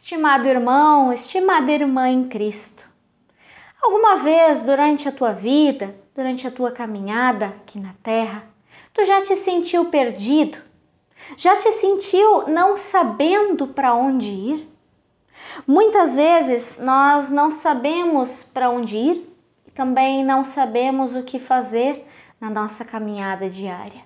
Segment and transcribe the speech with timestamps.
[0.00, 2.88] Estimado irmão, estimada irmã em Cristo,
[3.82, 8.44] alguma vez durante a tua vida, durante a tua caminhada aqui na terra,
[8.94, 10.56] tu já te sentiu perdido?
[11.36, 14.72] Já te sentiu não sabendo para onde ir?
[15.66, 19.36] Muitas vezes nós não sabemos para onde ir
[19.66, 22.06] e também não sabemos o que fazer
[22.40, 24.04] na nossa caminhada diária.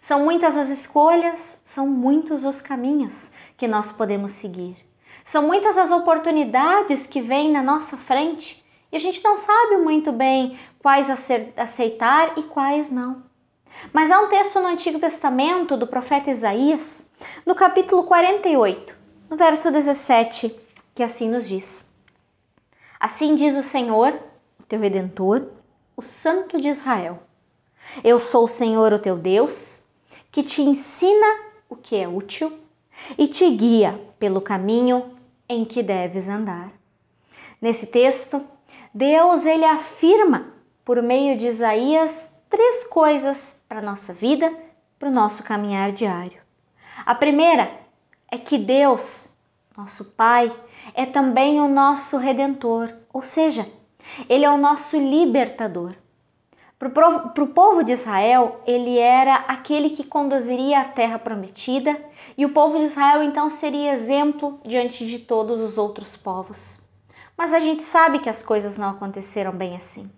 [0.00, 4.91] São muitas as escolhas, são muitos os caminhos que nós podemos seguir.
[5.24, 10.12] São muitas as oportunidades que vêm na nossa frente e a gente não sabe muito
[10.12, 11.08] bem quais
[11.56, 13.22] aceitar e quais não.
[13.92, 17.10] Mas há um texto no Antigo Testamento do profeta Isaías,
[17.46, 18.94] no capítulo 48,
[19.30, 20.54] no verso 17,
[20.94, 21.90] que assim nos diz:
[23.00, 24.12] Assim diz o Senhor,
[24.60, 25.48] o teu redentor,
[25.96, 27.22] o Santo de Israel.
[28.04, 29.84] Eu sou o Senhor, o teu Deus,
[30.30, 31.26] que te ensina
[31.68, 32.52] o que é útil
[33.18, 35.16] e te guia pelo caminho
[35.48, 36.70] em que deves andar.
[37.60, 38.44] Nesse texto,
[38.92, 40.52] Deus ele afirma
[40.84, 44.52] por meio de Isaías três coisas para nossa vida,
[44.98, 46.40] para o nosso caminhar diário.
[47.04, 47.70] A primeira
[48.30, 49.36] é que Deus,
[49.76, 50.52] nosso Pai,
[50.94, 53.66] é também o nosso redentor, ou seja,
[54.28, 55.94] ele é o nosso libertador.
[56.90, 61.96] Para o povo de Israel, ele era aquele que conduziria a terra prometida,
[62.36, 66.82] e o povo de Israel então seria exemplo diante de todos os outros povos.
[67.36, 70.10] Mas a gente sabe que as coisas não aconteceram bem assim.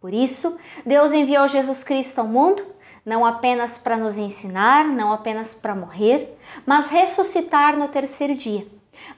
[0.00, 2.64] Por isso, Deus enviou Jesus Cristo ao mundo,
[3.04, 8.66] não apenas para nos ensinar, não apenas para morrer, mas ressuscitar no terceiro dia,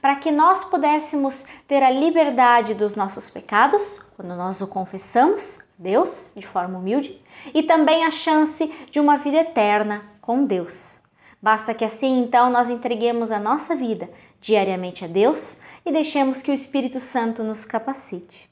[0.01, 6.33] para que nós pudéssemos ter a liberdade dos nossos pecados, quando nós o confessamos, Deus,
[6.37, 7.23] de forma humilde,
[7.55, 10.99] e também a chance de uma vida eterna com Deus.
[11.41, 16.51] Basta que assim então nós entreguemos a nossa vida diariamente a Deus e deixemos que
[16.51, 18.51] o Espírito Santo nos capacite.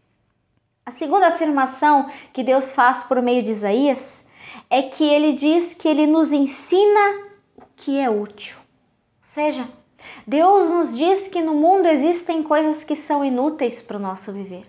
[0.84, 4.24] A segunda afirmação que Deus faz por meio de Isaías
[4.70, 8.56] é que ele diz que ele nos ensina o que é útil.
[8.56, 8.64] Ou
[9.20, 9.68] seja,
[10.26, 14.66] Deus nos diz que no mundo existem coisas que são inúteis para o nosso viver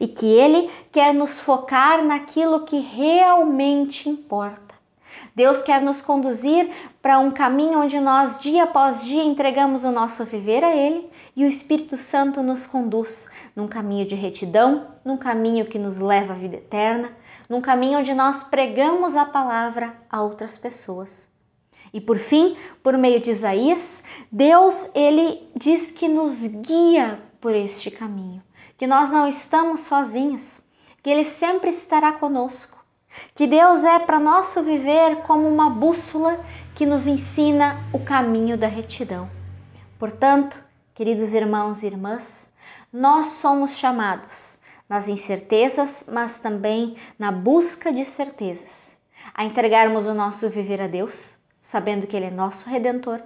[0.00, 4.74] e que Ele quer nos focar naquilo que realmente importa.
[5.34, 6.70] Deus quer nos conduzir
[7.02, 11.44] para um caminho onde nós, dia após dia, entregamos o nosso viver a Ele e
[11.44, 16.36] o Espírito Santo nos conduz num caminho de retidão, num caminho que nos leva à
[16.36, 17.10] vida eterna,
[17.50, 21.35] num caminho onde nós pregamos a palavra a outras pessoas.
[21.92, 27.90] E por fim, por meio de Isaías, Deus ele diz que nos guia por este
[27.90, 28.42] caminho
[28.76, 30.62] que nós não estamos sozinhos,
[31.02, 32.84] que Ele sempre estará conosco,
[33.34, 38.66] que Deus é para nosso viver como uma bússola que nos ensina o caminho da
[38.66, 39.30] retidão.
[39.98, 40.62] Portanto,
[40.94, 42.52] queridos irmãos e irmãs,
[42.92, 44.58] nós somos chamados
[44.88, 49.00] nas incertezas, mas também na busca de certezas,
[49.34, 53.20] a entregarmos o nosso viver a Deus, sabendo que Ele é nosso redentor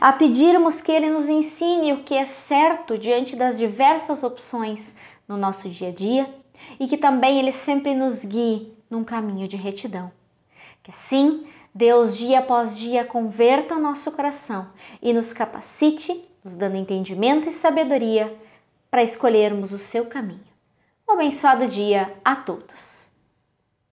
[0.00, 4.96] a pedirmos que Ele nos ensine o que é certo diante das diversas opções
[5.28, 6.34] no nosso dia a dia
[6.80, 10.10] e que também Ele sempre nos guie num caminho de retidão.
[10.82, 14.70] Que assim Deus, dia após dia, converta o nosso coração
[15.02, 18.34] e nos capacite, nos dando entendimento e sabedoria
[18.90, 20.40] para escolhermos o seu caminho.
[21.06, 23.11] Um abençoado dia a todos!